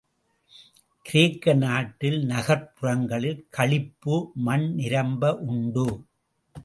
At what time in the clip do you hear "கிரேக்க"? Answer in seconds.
1.05-1.53